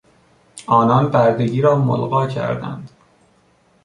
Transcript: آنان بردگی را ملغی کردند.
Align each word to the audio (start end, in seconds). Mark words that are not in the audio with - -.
آنان 0.67 1.11
بردگی 1.11 1.61
را 1.61 1.75
ملغی 1.75 2.33
کردند. 2.33 2.91